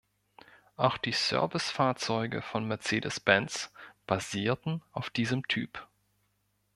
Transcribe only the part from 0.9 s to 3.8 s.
die Service-Fahrzeuge von Mercedes-Benz